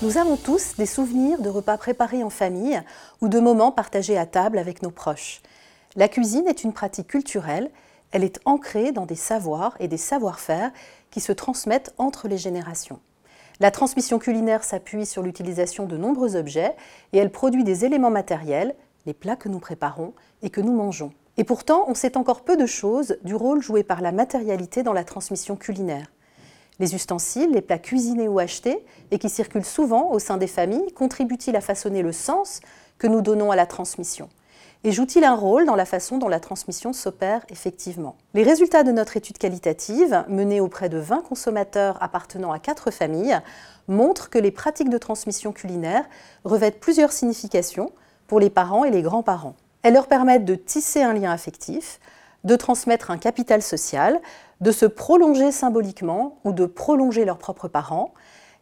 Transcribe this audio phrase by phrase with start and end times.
[0.00, 2.80] Nous avons tous des souvenirs de repas préparés en famille
[3.20, 5.42] ou de moments partagés à table avec nos proches.
[5.96, 7.70] La cuisine est une pratique culturelle,
[8.12, 10.70] elle est ancrée dans des savoirs et des savoir-faire
[11.10, 13.00] qui se transmettent entre les générations.
[13.60, 16.76] La transmission culinaire s'appuie sur l'utilisation de nombreux objets
[17.12, 18.76] et elle produit des éléments matériels,
[19.08, 20.12] les plats que nous préparons
[20.42, 21.14] et que nous mangeons.
[21.38, 24.92] Et pourtant, on sait encore peu de choses du rôle joué par la matérialité dans
[24.92, 26.12] la transmission culinaire.
[26.78, 30.92] Les ustensiles, les plats cuisinés ou achetés, et qui circulent souvent au sein des familles,
[30.92, 32.60] contribuent-ils à façonner le sens
[32.98, 34.28] que nous donnons à la transmission?
[34.84, 38.14] Et joue-t-il un rôle dans la façon dont la transmission s'opère effectivement?
[38.34, 43.40] Les résultats de notre étude qualitative, menée auprès de 20 consommateurs appartenant à quatre familles,
[43.88, 46.04] montrent que les pratiques de transmission culinaire
[46.44, 47.90] revêtent plusieurs significations
[48.28, 49.56] pour les parents et les grands-parents.
[49.82, 51.98] Elles leur permettent de tisser un lien affectif,
[52.44, 54.20] de transmettre un capital social,
[54.60, 58.14] de se prolonger symboliquement ou de prolonger leurs propres parents,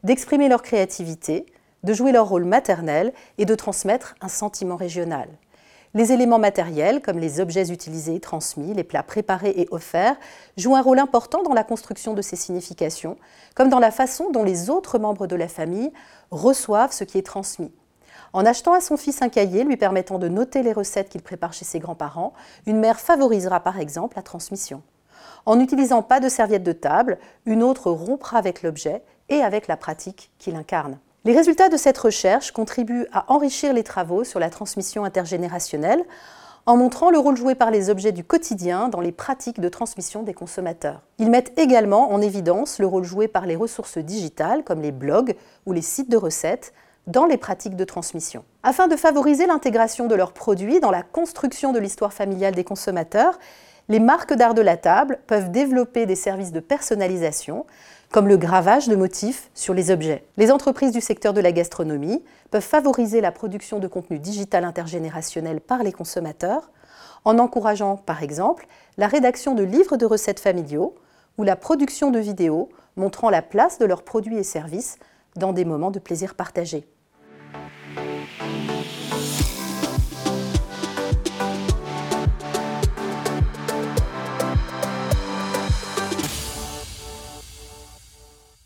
[0.02, 1.44] d'exprimer leur créativité,
[1.82, 5.28] de jouer leur rôle maternel et de transmettre un sentiment régional.
[5.94, 10.16] Les éléments matériels, comme les objets utilisés, transmis, les plats préparés et offerts,
[10.58, 13.16] jouent un rôle important dans la construction de ces significations,
[13.54, 15.90] comme dans la façon dont les autres membres de la famille
[16.30, 17.72] reçoivent ce qui est transmis.
[18.32, 21.52] En achetant à son fils un cahier lui permettant de noter les recettes qu'il prépare
[21.52, 22.32] chez ses grands-parents,
[22.66, 24.82] une mère favorisera par exemple la transmission.
[25.46, 29.76] En n'utilisant pas de serviette de table, une autre rompra avec l'objet et avec la
[29.76, 30.98] pratique qu'il incarne.
[31.24, 36.04] Les résultats de cette recherche contribuent à enrichir les travaux sur la transmission intergénérationnelle
[36.66, 40.24] en montrant le rôle joué par les objets du quotidien dans les pratiques de transmission
[40.24, 41.02] des consommateurs.
[41.18, 45.36] Ils mettent également en évidence le rôle joué par les ressources digitales comme les blogs
[45.64, 46.72] ou les sites de recettes
[47.06, 48.44] dans les pratiques de transmission.
[48.62, 53.38] Afin de favoriser l'intégration de leurs produits dans la construction de l'histoire familiale des consommateurs,
[53.88, 57.64] les marques d'art de la table peuvent développer des services de personnalisation,
[58.10, 60.24] comme le gravage de motifs sur les objets.
[60.36, 65.60] Les entreprises du secteur de la gastronomie peuvent favoriser la production de contenu digital intergénérationnel
[65.60, 66.70] par les consommateurs,
[67.24, 68.66] en encourageant par exemple
[68.96, 70.96] la rédaction de livres de recettes familiaux
[71.38, 74.98] ou la production de vidéos montrant la place de leurs produits et services
[75.36, 76.86] dans des moments de plaisir partagé.